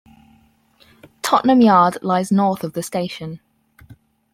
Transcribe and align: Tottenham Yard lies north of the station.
Tottenham 1.21 1.61
Yard 1.61 1.99
lies 2.01 2.31
north 2.31 2.63
of 2.63 2.73
the 2.73 2.81
station. 2.81 3.39